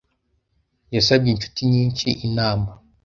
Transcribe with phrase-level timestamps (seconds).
[0.95, 2.69] Yasabye inshuti nyinshi inama.